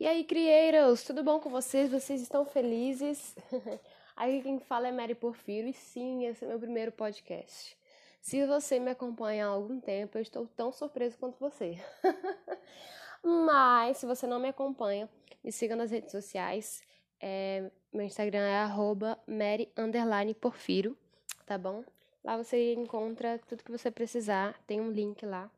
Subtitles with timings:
[0.00, 1.90] E aí, crieiros, tudo bom com vocês?
[1.90, 3.34] Vocês estão felizes?
[4.14, 7.76] Aqui quem fala é Mary Porfiro e sim, esse é meu primeiro podcast.
[8.20, 11.82] Se você me acompanha há algum tempo, eu estou tão surpreso quanto você.
[13.24, 15.10] Mas, se você não me acompanha,
[15.42, 16.80] me siga nas redes sociais.
[17.20, 19.68] É, meu Instagram é arroba Mary
[20.40, 20.96] Porfiro,
[21.44, 21.82] tá bom?
[22.22, 24.62] Lá você encontra tudo que você precisar.
[24.64, 25.50] Tem um link lá.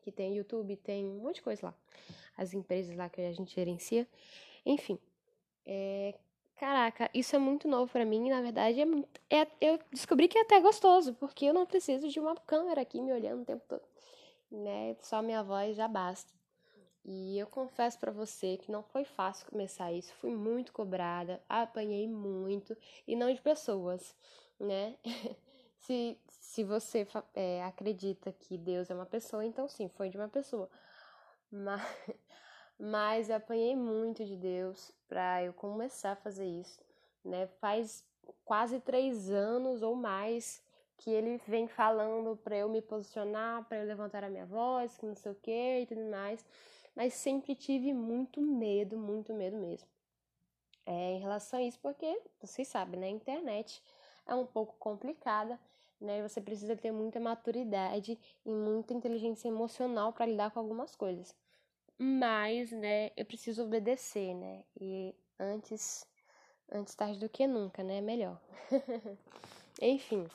[0.00, 1.74] Que tem YouTube, tem um monte de coisa lá
[2.36, 4.06] as empresas lá que a gente gerencia.
[4.64, 4.98] Enfim,
[5.64, 6.14] é,
[6.56, 8.28] caraca, isso é muito novo para mim.
[8.30, 12.20] Na verdade, é, é, eu descobri que é até gostoso, porque eu não preciso de
[12.20, 13.82] uma câmera aqui me olhando o tempo todo.
[14.50, 14.96] Né?
[15.00, 16.32] Só minha voz já basta.
[17.08, 20.12] E eu confesso para você que não foi fácil começar isso.
[20.14, 24.12] Fui muito cobrada, apanhei muito, e não de pessoas,
[24.58, 24.96] né?
[25.78, 30.28] se, se você é, acredita que Deus é uma pessoa, então sim, foi de uma
[30.28, 30.68] pessoa.
[31.48, 31.80] Mas,
[32.78, 36.80] mas eu apanhei muito de Deus para eu começar a fazer isso,
[37.24, 37.46] né?
[37.60, 38.04] Faz
[38.44, 40.62] quase três anos ou mais
[40.98, 45.06] que ele vem falando para eu me posicionar, para eu levantar a minha voz, que
[45.06, 46.44] não sei o que e tudo mais,
[46.94, 49.88] mas sempre tive muito medo, muito medo mesmo.
[50.84, 53.06] É, em relação a isso, porque vocês sabem, né?
[53.06, 53.82] A internet
[54.26, 55.58] é um pouco complicada,
[56.00, 56.22] né?
[56.22, 61.34] Você precisa ter muita maturidade e muita inteligência emocional para lidar com algumas coisas
[61.98, 64.64] mas, né, eu preciso obedecer, né?
[64.80, 66.06] E antes,
[66.70, 68.00] antes tarde do que nunca, né?
[68.00, 68.40] Melhor.
[69.80, 70.26] Enfim,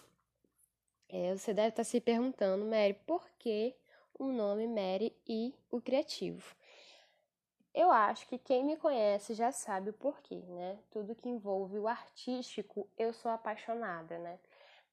[1.10, 3.76] é, você deve estar se perguntando, Mary, por que
[4.18, 6.56] o nome Mary e o criativo?
[7.74, 10.80] Eu acho que quem me conhece já sabe o porquê, né?
[10.90, 14.40] Tudo que envolve o artístico, eu sou apaixonada, né?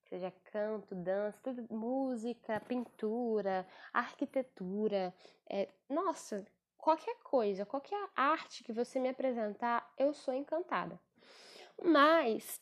[0.09, 5.15] Seja canto, dança, tudo, música, pintura, arquitetura.
[5.49, 6.45] É, nossa,
[6.79, 10.99] qualquer coisa, qualquer arte que você me apresentar, eu sou encantada.
[11.83, 12.61] Mas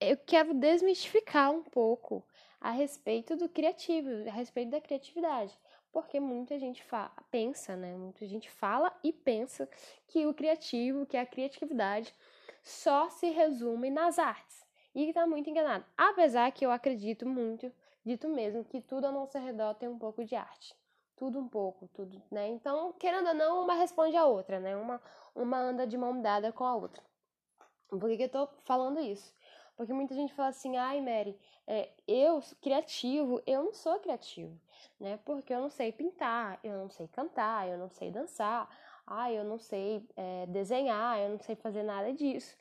[0.00, 2.24] eu quero desmistificar um pouco
[2.60, 5.58] a respeito do criativo, a respeito da criatividade.
[5.90, 7.94] Porque muita gente fala, pensa, né?
[7.94, 9.68] Muita gente fala e pensa
[10.06, 12.14] que o criativo, que a criatividade,
[12.62, 14.64] só se resume nas artes.
[14.94, 15.84] E está muito enganado.
[15.96, 17.70] Apesar que eu acredito muito,
[18.04, 20.74] dito mesmo, que tudo ao nosso redor tem um pouco de arte
[21.22, 22.48] tudo um pouco, tudo, né?
[22.48, 24.76] Então, querendo ou não, uma responde a outra, né?
[24.76, 25.00] Uma,
[25.36, 27.00] uma anda de mão dada com a outra.
[27.88, 29.32] Por que, que eu tô falando isso?
[29.76, 34.60] Porque muita gente fala assim, ai, Mary, é, eu, criativo, eu não sou criativo,
[34.98, 35.16] né?
[35.24, 38.68] Porque eu não sei pintar, eu não sei cantar, eu não sei dançar,
[39.06, 42.56] ai, eu não sei é, desenhar, eu não sei fazer nada disso.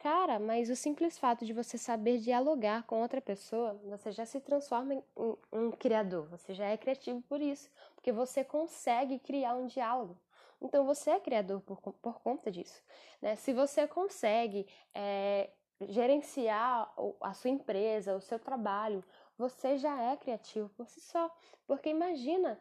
[0.00, 4.40] Cara, mas o simples fato de você saber dialogar com outra pessoa, você já se
[4.40, 5.04] transforma em
[5.52, 10.16] um, criador, você já é criativo por isso, porque você consegue criar um diálogo.
[10.62, 12.82] Então você é criador por, por conta disso.
[13.20, 13.36] Né?
[13.36, 15.50] Se você consegue é,
[15.82, 16.90] gerenciar
[17.20, 19.04] a sua empresa, o seu trabalho,
[19.36, 21.30] você já é criativo por si só.
[21.66, 22.58] Porque imagina,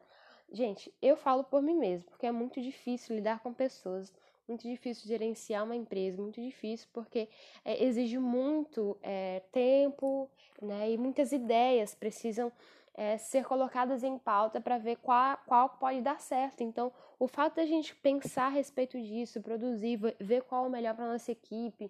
[0.51, 4.13] gente, eu falo por mim mesmo, porque é muito difícil lidar com pessoas
[4.49, 7.29] muito difícil gerenciar uma empresa, muito difícil porque
[7.63, 10.29] é, exige muito é, tempo
[10.61, 12.51] né, e muitas ideias precisam
[12.93, 16.61] é, ser colocadas em pauta para ver qual, qual pode dar certo.
[16.61, 20.95] Então, o fato da gente pensar a respeito disso, produzir, ver qual é o melhor
[20.95, 21.89] para nossa equipe,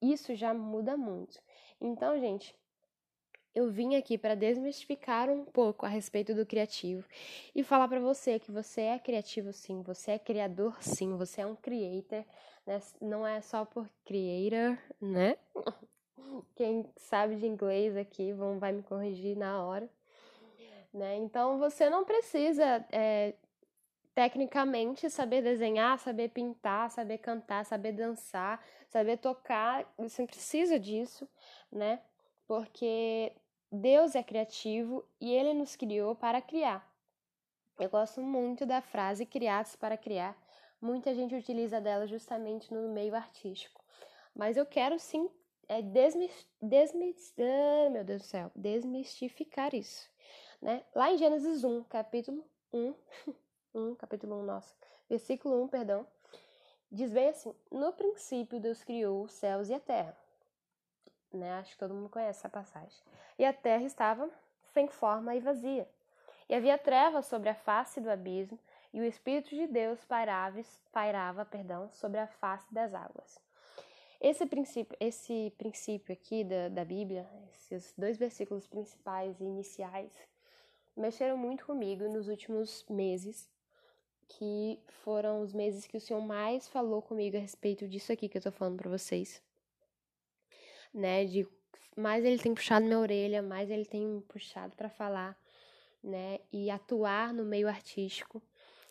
[0.00, 1.40] isso já muda muito.
[1.80, 2.54] Então, gente,
[3.56, 7.08] eu vim aqui para desmistificar um pouco a respeito do criativo
[7.54, 11.46] e falar para você que você é criativo sim, você é criador sim, você é
[11.46, 12.22] um creator,
[12.66, 12.82] né?
[13.00, 15.38] Não é só por creator, né?
[16.54, 19.88] Quem sabe de inglês aqui vão, vai me corrigir na hora.
[20.92, 21.16] Né?
[21.16, 23.34] Então você não precisa é,
[24.14, 31.28] tecnicamente saber desenhar, saber pintar, saber cantar, saber dançar, saber tocar, você não precisa disso,
[31.72, 32.00] né?
[32.46, 33.32] Porque
[33.70, 36.88] Deus é criativo e ele nos criou para criar.
[37.78, 40.36] Eu gosto muito da frase criados para criar.
[40.80, 43.84] Muita gente utiliza dela justamente no meio artístico.
[44.34, 45.28] Mas eu quero sim
[45.68, 46.46] é, desmist...
[46.62, 47.34] Desmist...
[47.40, 50.08] Ah, meu Deus do céu, desmistificar isso.
[50.62, 50.84] Né?
[50.94, 52.94] Lá em Gênesis 1, capítulo 1,
[53.74, 54.74] 1 capítulo 1, nossa,
[55.08, 56.06] versículo 1, perdão,
[56.90, 60.16] diz bem assim: No princípio Deus criou os céus e a terra
[61.32, 61.54] né?
[61.54, 62.98] Acho que todo mundo conhece essa passagem.
[63.38, 64.30] E a terra estava
[64.72, 65.88] sem forma e vazia.
[66.48, 68.58] E havia trevas sobre a face do abismo,
[68.92, 70.60] e o Espírito de Deus pairava,
[70.92, 73.40] pairava perdão, sobre a face das águas.
[74.20, 80.12] Esse princípio, esse princípio aqui da, da Bíblia, esses dois versículos principais e iniciais,
[80.96, 83.50] mexeram muito comigo nos últimos meses,
[84.28, 88.38] que foram os meses que o Senhor mais falou comigo a respeito disso aqui que
[88.38, 89.42] eu tô falando para vocês.
[90.96, 91.46] Né, de
[91.94, 95.38] mais ele tem puxado minha orelha, mais ele tem puxado para falar,
[96.02, 98.42] né, e atuar no meio artístico,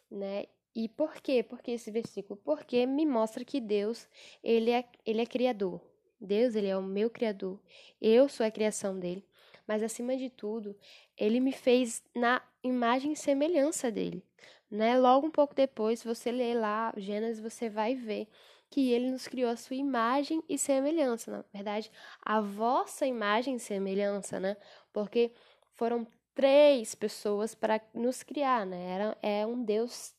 [0.09, 0.45] né?
[0.75, 1.41] E por quê?
[1.41, 2.39] Porque esse versículo?
[2.43, 4.09] Porque me mostra que Deus,
[4.43, 5.81] ele é, ele é criador.
[6.19, 7.59] Deus, ele é o meu criador.
[8.01, 9.25] Eu sou a criação dele.
[9.65, 10.75] Mas acima de tudo,
[11.17, 14.21] ele me fez na imagem e semelhança dele.
[14.69, 14.97] Né?
[14.97, 18.27] Logo um pouco depois, você ler lá Gênesis, você vai ver
[18.69, 21.31] que ele nos criou a sua imagem e semelhança.
[21.31, 21.91] Na verdade,
[22.21, 24.57] a vossa imagem e semelhança, né?
[24.91, 25.31] Porque
[25.73, 28.91] foram três pessoas para nos criar, né?
[28.91, 30.13] Era, é um Deus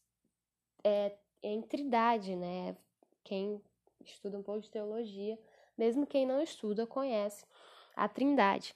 [0.82, 2.76] é, em trindade, né?
[3.22, 3.60] Quem
[4.04, 5.38] estuda um pouco de teologia,
[5.76, 7.44] mesmo quem não estuda, conhece
[7.94, 8.74] a trindade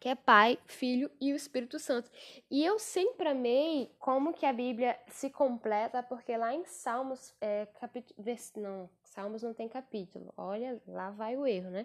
[0.00, 2.10] que é Pai, Filho e o Espírito Santo.
[2.50, 7.66] E eu sempre amei como que a Bíblia se completa, porque lá em Salmos, é,
[7.78, 8.16] capítulo,
[8.56, 11.84] não, Salmos não tem capítulo, olha, lá vai o erro, né?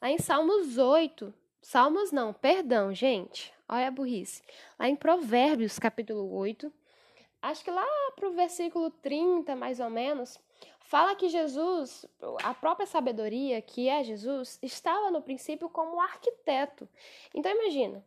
[0.00, 4.42] Lá em Salmos 8, Salmos não, perdão, gente, olha a burrice.
[4.78, 6.72] Lá em Provérbios, capítulo 8,
[7.42, 10.38] acho que lá pro versículo 30, mais ou menos,
[10.90, 12.04] fala que Jesus,
[12.42, 16.88] a própria sabedoria, que é Jesus, estava no princípio como arquiteto.
[17.32, 18.04] Então imagina,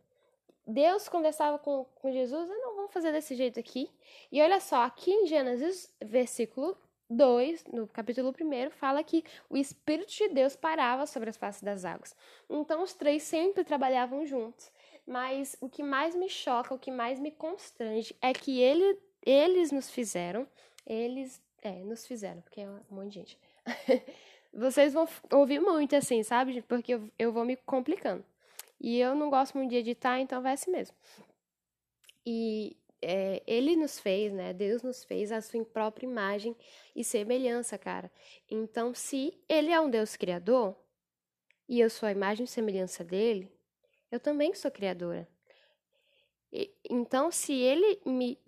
[0.66, 3.90] Deus conversava com, com Jesus, ah, não, vamos fazer desse jeito aqui.
[4.30, 6.76] E olha só, aqui em Gênesis, versículo
[7.08, 11.86] 2, no capítulo 1, fala que o Espírito de Deus parava sobre as faces das
[11.86, 12.14] águas.
[12.50, 14.70] Então os três sempre trabalhavam juntos.
[15.06, 19.72] Mas o que mais me choca, o que mais me constrange é que ele, eles
[19.72, 20.46] nos fizeram,
[20.86, 23.38] eles é, nos fizeram, porque é um monte de gente.
[24.52, 26.62] Vocês vão ouvir muito assim, sabe?
[26.62, 28.24] Porque eu, eu vou me complicando.
[28.78, 30.94] E eu não gosto muito de editar, então vai assim mesmo.
[32.24, 34.52] E é, ele nos fez, né?
[34.52, 36.54] Deus nos fez a sua própria imagem
[36.94, 38.12] e semelhança, cara.
[38.48, 40.76] Então, se ele é um Deus criador
[41.66, 43.50] e eu sou a imagem e semelhança dele,
[44.12, 45.26] eu também sou criadora.
[46.52, 48.38] E, então, se ele me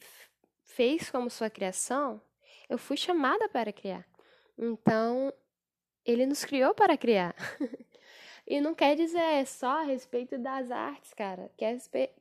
[0.63, 2.21] fez como sua criação,
[2.69, 4.07] eu fui chamada para criar.
[4.59, 5.33] Então,
[6.05, 7.35] ele nos criou para criar.
[8.47, 11.51] e não quer dizer só a respeito das artes, cara.
[11.57, 11.79] Quer,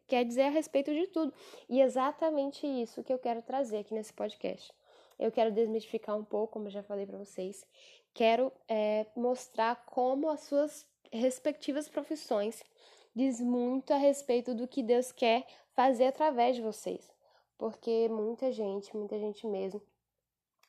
[0.08, 1.34] quer dizer a respeito de tudo.
[1.70, 4.74] E exatamente isso que eu quero trazer aqui nesse podcast.
[5.18, 7.66] Eu quero desmistificar um pouco, como eu já falei para vocês.
[8.14, 12.62] Quero é, mostrar como as suas respectivas profissões
[13.16, 17.10] diz muito a respeito do que Deus quer fazer através de vocês.
[17.58, 19.82] Porque muita gente, muita gente mesmo,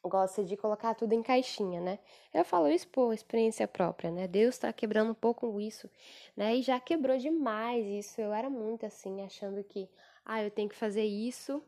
[0.09, 1.99] gosta de colocar tudo em caixinha, né?
[2.33, 4.27] Eu falo isso por experiência própria, né?
[4.27, 5.91] Deus está quebrando um pouco isso,
[6.37, 6.57] né?
[6.57, 8.21] E já quebrou demais isso.
[8.21, 9.89] Eu era muito assim, achando que,
[10.25, 11.63] ah, eu tenho que fazer isso,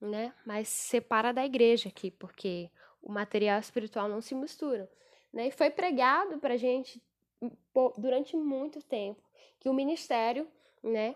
[0.00, 0.32] né?
[0.44, 2.70] Mas separa da igreja aqui, porque
[3.02, 4.90] o material espiritual não se mistura,
[5.32, 5.48] né?
[5.48, 7.02] E foi pregado pra gente
[7.96, 9.22] durante muito tempo
[9.60, 10.48] que o ministério,
[10.82, 11.14] né?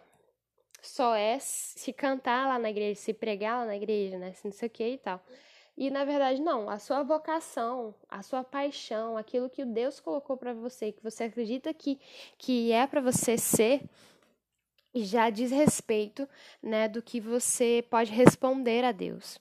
[0.81, 4.35] Só é se cantar lá na igreja, se pregar lá na igreja, né?
[4.45, 5.23] Não sei o que e tal.
[5.83, 10.55] E na verdade, não, a sua vocação, a sua paixão, aquilo que Deus colocou para
[10.55, 11.99] você, que você acredita que,
[12.39, 13.83] que é para você ser,
[14.95, 16.29] já diz respeito,
[16.63, 19.41] né, do que você pode responder a Deus.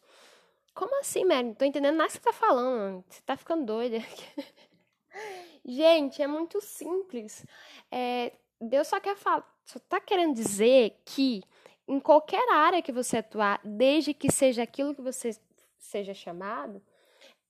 [0.74, 1.44] Como assim, Mary?
[1.44, 3.06] Não tô entendendo nada que você tá falando.
[3.08, 3.98] Você tá ficando doida.
[5.64, 7.46] Gente, é muito simples.
[7.92, 11.44] É, Deus só quer falar, só tá querendo dizer que
[11.88, 15.40] em qualquer área que você atuar, desde que seja aquilo que você
[15.86, 16.82] seja chamado,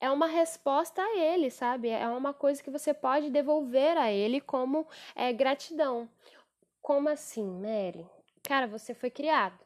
[0.00, 1.88] é uma resposta a ele, sabe?
[1.88, 6.08] É uma coisa que você pode devolver a ele como é, gratidão.
[6.80, 8.04] Como assim, Mary?
[8.42, 9.58] Cara, você foi criado.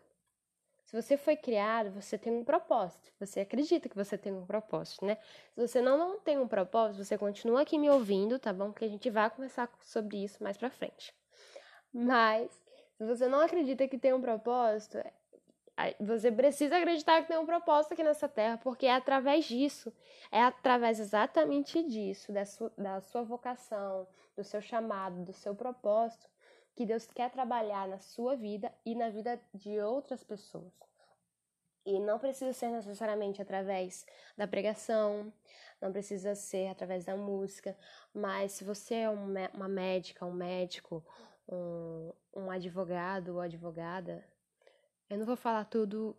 [0.85, 3.11] Se você foi criado, você tem um propósito.
[3.19, 5.17] Você acredita que você tem um propósito, né?
[5.55, 8.73] Se você não, não tem um propósito, você continua aqui me ouvindo, tá bom?
[8.73, 11.13] Que a gente vai conversar sobre isso mais pra frente.
[11.93, 12.53] Mas,
[12.97, 14.99] se você não acredita que tem um propósito,
[16.01, 19.93] você precisa acreditar que tem um propósito aqui nessa terra, porque é através disso,
[20.33, 26.29] é através exatamente disso, da sua, da sua vocação, do seu chamado, do seu propósito,
[26.75, 30.73] que Deus quer trabalhar na sua vida e na vida de outras pessoas.
[31.85, 34.07] E não precisa ser necessariamente através
[34.37, 35.33] da pregação,
[35.81, 37.77] não precisa ser através da música,
[38.13, 41.05] mas se você é uma médica, um médico,
[41.49, 44.25] um, um advogado ou advogada,
[45.09, 46.17] eu não vou falar tudo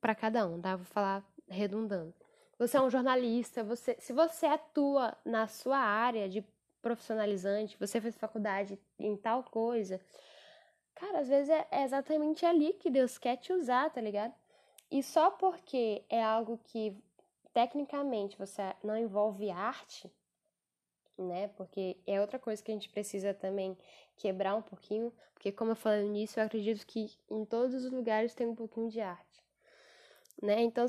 [0.00, 0.76] para cada um, tá?
[0.76, 2.14] vou falar redundando.
[2.58, 6.44] Você é um jornalista, você, se você atua na sua área de
[6.80, 10.00] profissionalizante, você fez faculdade em tal coisa,
[10.94, 14.34] cara, às vezes é, é exatamente ali que Deus quer te usar, tá ligado?
[14.90, 16.96] E só porque é algo que
[17.52, 20.10] tecnicamente você não envolve arte,
[21.18, 21.48] né?
[21.48, 23.76] Porque é outra coisa que a gente precisa também
[24.16, 27.90] quebrar um pouquinho, porque como eu falei no início, eu acredito que em todos os
[27.90, 29.42] lugares tem um pouquinho de arte.
[30.40, 30.62] Né?
[30.62, 30.86] Então,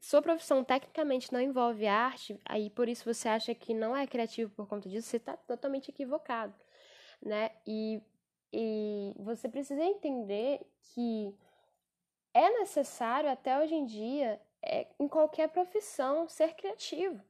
[0.00, 4.50] sua profissão tecnicamente não envolve arte, aí por isso você acha que não é criativo
[4.50, 6.54] por conta disso, você está totalmente equivocado,
[7.22, 7.50] né?
[7.64, 8.02] E,
[8.52, 11.32] e você precisa entender que
[12.34, 17.22] é necessário até hoje em dia, é, em qualquer profissão, ser criativo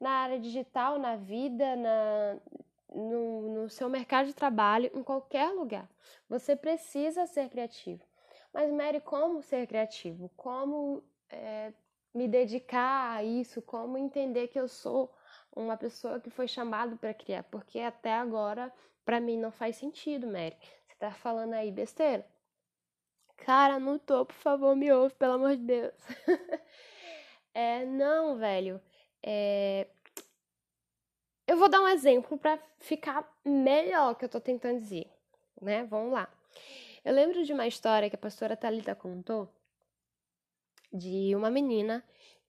[0.00, 2.36] na área digital, na vida, na,
[2.94, 5.88] no, no seu mercado de trabalho, em qualquer lugar.
[6.28, 8.02] Você precisa ser criativo.
[8.52, 10.30] Mas, Mary, como ser criativo?
[10.36, 11.72] Como é,
[12.14, 13.62] me dedicar a isso?
[13.62, 15.12] Como entender que eu sou
[15.54, 17.44] uma pessoa que foi chamado para criar?
[17.44, 18.72] Porque até agora,
[19.04, 20.56] para mim, não faz sentido, Mary.
[20.86, 22.26] Você tá falando aí besteira?
[23.36, 25.94] Cara, não tô, por favor, me ouve, pelo amor de Deus.
[27.54, 28.80] é, não, velho.
[29.22, 29.86] É...
[31.46, 35.10] Eu vou dar um exemplo para ficar melhor que eu tô tentando dizer,
[35.60, 35.84] né?
[35.84, 36.28] Vamos lá.
[37.04, 39.48] Eu lembro de uma história que a pastora Talita contou
[40.92, 42.04] de uma menina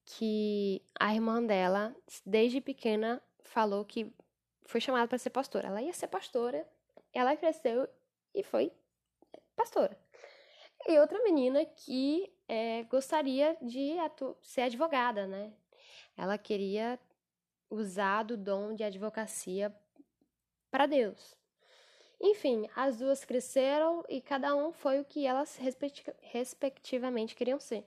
[0.06, 4.14] que a irmã dela, desde pequena, falou que
[4.66, 5.68] foi chamada para ser pastora.
[5.68, 6.68] Ela ia ser pastora,
[7.14, 7.88] ela cresceu
[8.34, 8.72] e foi
[9.56, 9.98] pastora.
[10.88, 13.96] E outra menina que é, gostaria de
[14.42, 15.54] ser advogada, né?
[16.16, 17.00] Ela queria
[17.70, 19.74] usar do dom de advocacia
[20.70, 21.36] para Deus.
[22.20, 25.60] Enfim, as duas cresceram e cada um foi o que elas
[26.22, 27.84] respectivamente queriam ser.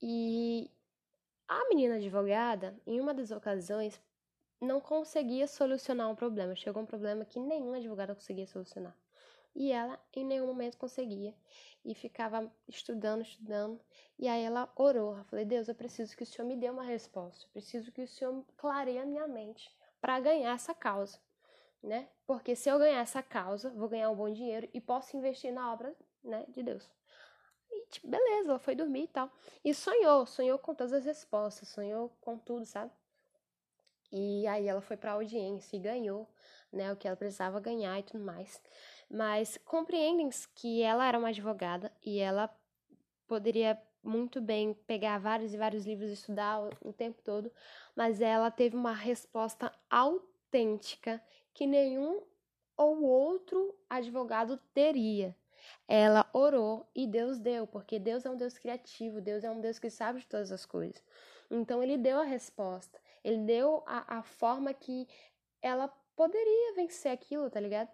[0.00, 0.70] E
[1.48, 4.00] a menina advogada, em uma das ocasiões,
[4.60, 6.54] não conseguia solucionar um problema.
[6.54, 8.96] Chegou um problema que nenhuma advogada conseguia solucionar.
[9.54, 11.34] E ela em nenhum momento conseguia.
[11.86, 13.80] E ficava estudando, estudando.
[14.18, 15.16] E aí ela orou.
[15.16, 17.46] Eu falei, Deus, eu preciso que o Senhor me dê uma resposta.
[17.46, 21.20] Eu preciso que o Senhor clareie a minha mente para ganhar essa causa.
[21.80, 22.08] Né?
[22.26, 25.72] Porque se eu ganhar essa causa, vou ganhar um bom dinheiro e posso investir na
[25.72, 26.90] obra né, de Deus.
[27.70, 29.30] E, tipo, beleza, ela foi dormir e tal.
[29.64, 32.90] E sonhou, sonhou com todas as respostas, sonhou com tudo, sabe?
[34.10, 36.28] E aí ela foi para audiência e ganhou,
[36.72, 38.60] né, o que ela precisava ganhar e tudo mais
[39.10, 42.50] mas compreendem que ela era uma advogada e ela
[43.26, 47.50] poderia muito bem pegar vários e vários livros e estudar o, tempo todo,
[47.94, 51.22] mas ela teve uma resposta autêntica
[51.52, 52.22] que nenhum
[52.76, 55.36] ou outro advogado teria.
[55.88, 59.78] Ela orou e Deus deu, porque Deus é um Deus criativo, Deus é um Deus
[59.78, 61.02] que sabe de todas as coisas.
[61.50, 65.08] Então ele deu a resposta, ele deu a, a forma que
[65.60, 67.88] ela poderia vencer aquilo, tá ligado?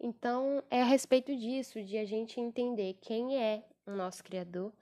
[0.00, 4.72] Então, é a respeito disso, de a gente entender quem é o nosso Criador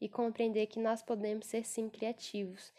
[0.00, 2.72] e compreender que nós podemos ser sim criativos.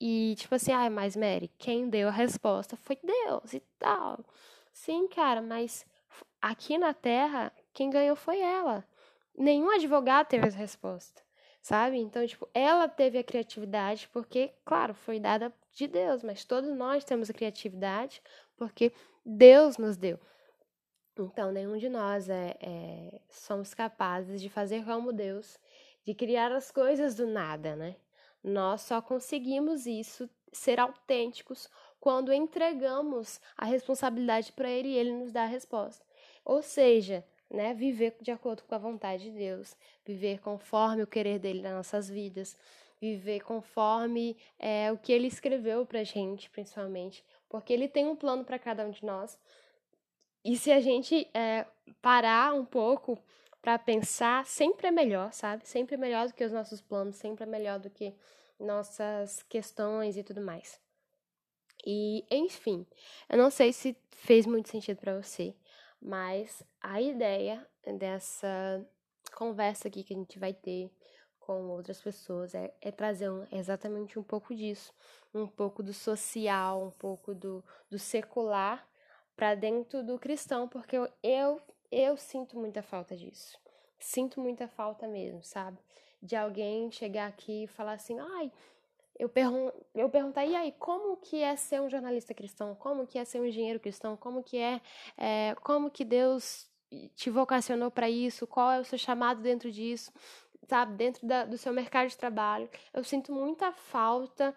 [0.00, 4.24] E, tipo assim, ah, mas Mary, quem deu a resposta foi Deus e tal.
[4.72, 5.86] Sim, cara, mas
[6.40, 8.84] aqui na Terra, quem ganhou foi ela.
[9.36, 11.22] Nenhum advogado teve essa resposta,
[11.62, 11.98] sabe?
[11.98, 17.04] Então, tipo, ela teve a criatividade porque, claro, foi dada de Deus, mas todos nós
[17.04, 18.20] temos a criatividade
[18.56, 18.92] porque
[19.24, 20.18] Deus nos deu.
[21.18, 25.58] Então, nenhum de nós é, é, somos capazes de fazer como Deus,
[26.04, 27.96] de criar as coisas do nada, né?
[28.42, 31.68] Nós só conseguimos isso, ser autênticos,
[32.00, 36.04] quando entregamos a responsabilidade para Ele e Ele nos dá a resposta.
[36.44, 41.38] Ou seja, né, viver de acordo com a vontade de Deus, viver conforme o querer
[41.38, 42.56] dele nas nossas vidas,
[43.00, 48.44] viver conforme é, o que Ele escreveu para gente, principalmente, porque Ele tem um plano
[48.44, 49.38] para cada um de nós
[50.44, 51.66] e se a gente é,
[52.00, 53.18] parar um pouco
[53.60, 55.66] para pensar, sempre é melhor, sabe?
[55.68, 58.12] Sempre é melhor do que os nossos planos, sempre é melhor do que
[58.58, 60.80] nossas questões e tudo mais.
[61.86, 62.86] E, enfim,
[63.28, 65.54] eu não sei se fez muito sentido para você,
[66.00, 67.64] mas a ideia
[67.98, 68.84] dessa
[69.34, 70.90] conversa aqui que a gente vai ter
[71.38, 74.92] com outras pessoas é, é trazer um, exatamente um pouco disso,
[75.34, 78.88] um pouco do social, um pouco do, do secular
[79.42, 83.58] para dentro do cristão, porque eu, eu, eu sinto muita falta disso.
[83.98, 85.78] Sinto muita falta mesmo, sabe?
[86.22, 88.52] De alguém chegar aqui e falar assim, ai,
[89.18, 92.76] eu, pergun eu perguntar, e aí, como que é ser um jornalista cristão?
[92.76, 94.16] Como que é ser um engenheiro cristão?
[94.16, 94.80] Como que é,
[95.18, 96.70] é como que Deus
[97.16, 98.46] te vocacionou para isso?
[98.46, 100.12] Qual é o seu chamado dentro disso?
[100.68, 102.70] Sabe, dentro da, do seu mercado de trabalho.
[102.94, 104.54] Eu sinto muita falta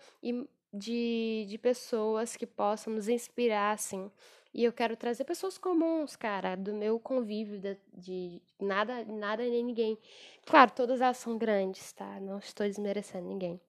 [0.72, 4.12] de, de pessoas que possam nos inspirar, assim,
[4.56, 9.62] E eu quero trazer pessoas comuns, cara, do meu convívio, de, de nada, nada nem
[9.62, 10.00] ninguém.
[10.46, 12.22] Claro, todas elas são grandes, tá?
[12.22, 13.60] Não estou desmerecendo ninguém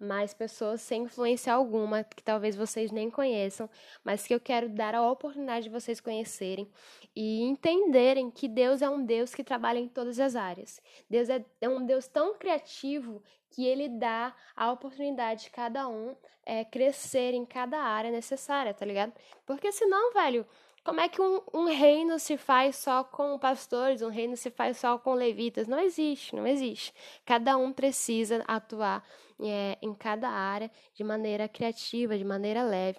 [0.00, 3.68] mas pessoas sem influência alguma, que talvez vocês nem conheçam,
[4.02, 6.66] mas que eu quero dar a oportunidade de vocês conhecerem
[7.14, 10.80] e entenderem que Deus é um Deus que trabalha em todas as áreas.
[11.08, 16.16] Deus é, é um Deus tão criativo que ele dá a oportunidade de cada um
[16.44, 19.12] é, crescer em cada área necessária, tá ligado?
[19.44, 20.46] Porque senão, velho,
[20.82, 24.78] como é que um, um, reino se faz só com pastores, um reino se faz
[24.78, 25.68] só com levitas?
[25.68, 26.94] Não existe, não existe.
[27.24, 29.06] Cada um precisa atuar
[29.38, 32.98] é, em cada área de maneira criativa, de maneira leve.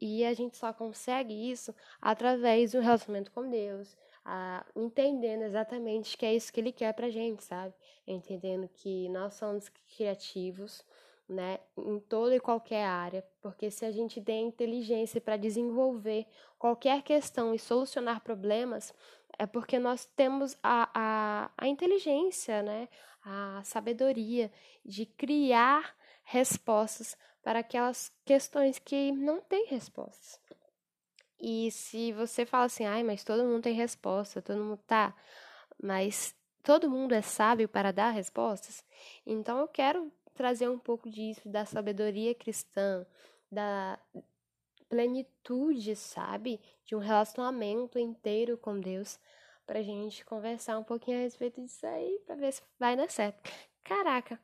[0.00, 6.26] E a gente só consegue isso através do relacionamento com Deus, a, entendendo exatamente que
[6.26, 7.74] é isso que Ele quer pra gente, sabe?
[8.06, 10.84] Entendendo que nós somos criativos
[11.28, 16.26] né, em toda e qualquer área, porque se a gente tem inteligência para desenvolver
[16.58, 18.94] qualquer questão e solucionar problemas,
[19.38, 22.88] é porque nós temos a, a, a inteligência, né,
[23.24, 24.52] a sabedoria
[24.84, 30.40] de criar respostas para aquelas questões que não têm respostas.
[31.42, 35.12] E se você fala assim, ai, mas todo mundo tem resposta, todo mundo tá,
[35.82, 38.84] mas todo mundo é sábio para dar respostas,
[39.26, 43.04] então eu quero trazer um pouco disso, da sabedoria cristã,
[43.50, 43.98] da
[44.88, 46.60] plenitude, sabe?
[46.84, 49.18] De um relacionamento inteiro com Deus,
[49.66, 53.50] pra gente conversar um pouquinho a respeito disso aí, pra ver se vai dar certo.
[53.82, 54.38] Caraca,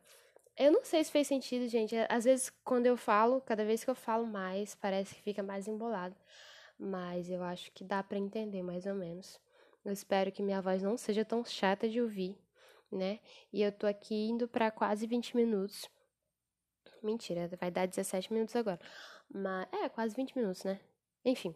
[0.57, 1.95] eu não sei se fez sentido, gente.
[2.09, 5.69] Às vezes, quando eu falo, cada vez que eu falo mais, parece que fica mais
[5.69, 6.17] embolado.
[6.79, 9.41] Mas eu acho que dá para entender mais ou menos.
[9.85, 12.39] Eu espero que minha voz não seja tão chata de ouvir
[12.91, 13.21] né?
[13.53, 15.89] E eu tô aqui indo para quase 20 minutos.
[17.03, 18.81] Mentira, vai dar 17 minutos agora.
[19.33, 20.81] Mas é, quase 20 minutos, né?
[21.25, 21.55] Enfim.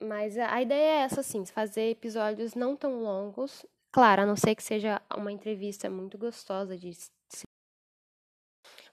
[0.00, 3.64] Mas a, ideia é essa, assim, fazer episódios não tão longos.
[3.92, 6.90] Claro, a não ser que seja uma entrevista muito gostosa de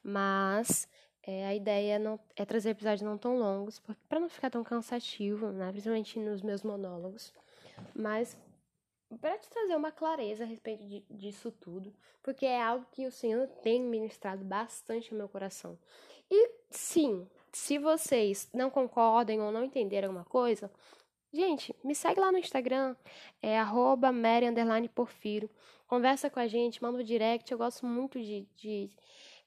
[0.01, 0.87] mas
[1.29, 5.51] é, a ideia não, é trazer episódios não tão longos, para não ficar tão cansativo,
[5.51, 5.69] né?
[5.71, 7.31] principalmente nos meus monólogos.
[7.93, 8.35] Mas
[9.21, 13.11] para te trazer uma clareza a respeito de, disso tudo, porque é algo que o
[13.11, 15.77] Senhor tem ministrado bastante no meu coração.
[16.31, 20.71] E sim, se vocês não concordem ou não entenderam alguma coisa,
[21.31, 22.95] gente, me segue lá no Instagram,
[23.39, 24.09] é arroba.
[25.85, 27.51] Conversa com a gente, manda um direct.
[27.51, 28.89] Eu gosto muito de, de,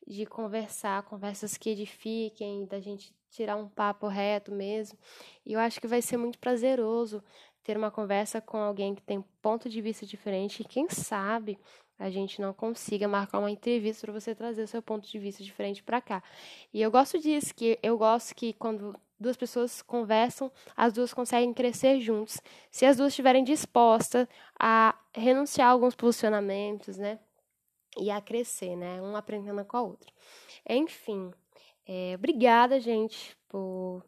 [0.07, 4.99] de conversar, conversas que edifiquem, da gente tirar um papo reto mesmo.
[5.45, 7.23] E eu acho que vai ser muito prazeroso
[7.63, 11.59] ter uma conversa com alguém que tem ponto de vista diferente e quem sabe
[11.99, 15.43] a gente não consiga marcar uma entrevista para você trazer o seu ponto de vista
[15.43, 16.23] diferente para cá.
[16.75, 21.55] E eu gosto disso, que eu gosto que quando duas pessoas conversam, as duas conseguem
[21.55, 22.41] crescer juntos.
[22.73, 24.27] Se as duas estiverem dispostas
[24.59, 27.21] a renunciar a alguns posicionamentos, né?
[27.99, 29.01] E a crescer, né?
[29.03, 30.11] Um aprendendo com a outra.
[30.69, 31.31] Enfim,
[31.87, 34.03] é, obrigada, gente, por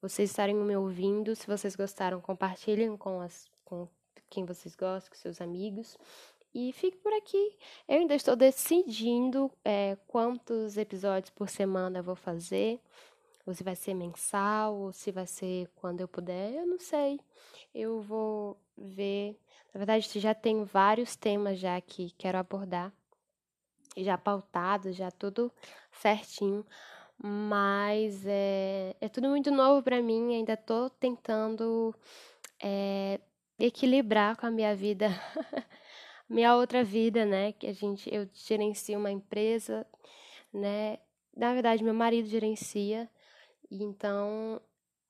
[0.00, 1.36] vocês estarem me ouvindo.
[1.36, 3.86] Se vocês gostaram, compartilhem com, as, com
[4.28, 5.96] quem vocês gostam, com seus amigos.
[6.52, 7.56] E fique por aqui.
[7.86, 12.80] Eu ainda estou decidindo é, quantos episódios por semana eu vou fazer.
[13.46, 17.20] Ou se vai ser mensal, ou se vai ser quando eu puder, eu não sei.
[17.74, 19.38] Eu vou ver.
[19.72, 22.92] Na verdade, já tenho vários temas já que quero abordar.
[23.96, 25.52] Já pautados, já tudo
[25.92, 26.64] certinho
[27.22, 31.94] mas é, é tudo muito novo para mim, ainda estou tentando
[32.62, 33.20] é,
[33.58, 35.08] equilibrar com a minha vida,
[36.28, 37.52] minha outra vida, né?
[37.52, 39.86] Que a gente, eu gerencio uma empresa,
[40.52, 40.98] né?
[41.36, 43.08] Na verdade, meu marido gerencia,
[43.70, 44.60] então,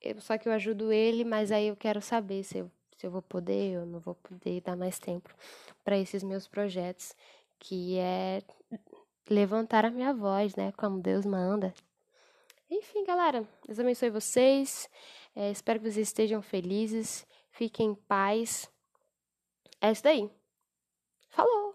[0.02, 3.10] eu, só que eu ajudo ele, mas aí eu quero saber se eu, se eu
[3.10, 5.32] vou poder ou não vou poder dar mais tempo
[5.84, 7.14] para esses meus projetos,
[7.58, 8.42] que é
[9.28, 10.72] levantar a minha voz, né?
[10.72, 11.74] Como Deus manda.
[12.70, 14.88] Enfim, galera, Deus abençoe vocês.
[15.34, 17.26] É, espero que vocês estejam felizes.
[17.50, 18.70] Fiquem em paz.
[19.80, 20.30] É isso daí.
[21.28, 21.69] Falou!